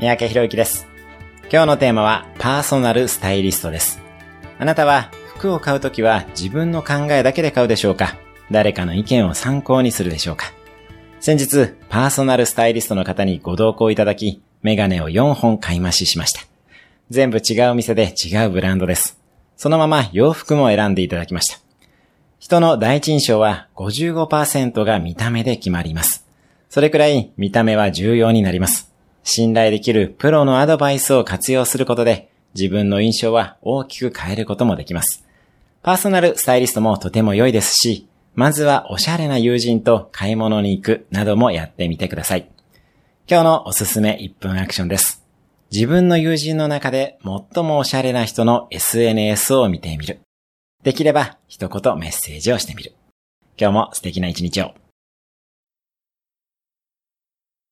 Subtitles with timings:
[0.00, 0.88] 三宅博之です。
[1.52, 4.00] 今日のテーマはパーソナルスタイリストです。
[4.58, 8.16] あなたは服を買うときは自分の考えだけで買うでしょうか？
[8.50, 10.54] 誰かの意見を参考にするでしょうか？
[11.20, 16.40] 先日、パーソナルスタイリストの方にご同行いただき、メガネを4本買い増ししました。
[17.10, 19.20] 全部違う店で違うブランドです。
[19.58, 21.58] そのまま洋服も選んでいただきました。
[22.38, 26.26] 人の第一印象は55%が見た目で決まります。
[26.70, 28.89] それくらい見た目は重要になります。
[29.30, 35.24] 信頼できるプロのアドバイスを活用することで自分の印象は大きく変えることもできます。
[35.82, 42.50] パーソナルスタイリストもとても良いですし、まずはおしゃれな友人と買い物に行くなどもやってみてください。
[43.28, 45.24] 今日のおすすめ1分アクションです。
[45.70, 47.18] 自分の友人の中で
[47.54, 50.20] 最もおしゃれな人の SNS を見てみる。
[50.82, 52.94] できれば一言メッセージをしてみる。
[53.56, 54.79] 今日も素敵な一日を。